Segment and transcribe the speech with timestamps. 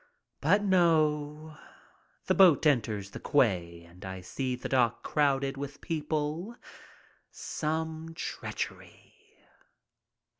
[0.39, 1.59] But no.
[2.25, 6.55] The boat enters the quay and I see the dock crowded with people.
[7.29, 9.13] Some treach ery.